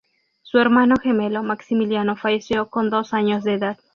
[0.41, 3.77] Su hermano gemelo, Maximiliano, falleció con dos años de edad.